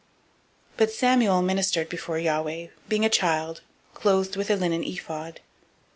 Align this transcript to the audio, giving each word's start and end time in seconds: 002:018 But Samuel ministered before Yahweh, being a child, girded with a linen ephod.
002:018 0.77 0.77
But 0.77 0.91
Samuel 0.91 1.41
ministered 1.43 1.87
before 1.87 2.17
Yahweh, 2.17 2.69
being 2.89 3.05
a 3.05 3.07
child, 3.07 3.61
girded 3.93 4.35
with 4.35 4.49
a 4.49 4.55
linen 4.55 4.83
ephod. 4.83 5.41